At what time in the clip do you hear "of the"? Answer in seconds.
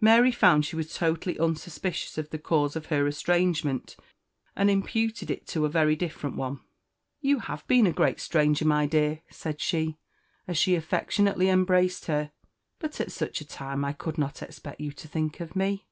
2.16-2.38